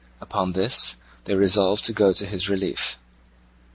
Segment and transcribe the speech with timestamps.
[0.19, 0.95] Upon this
[1.25, 2.97] they resolved to go to his relief.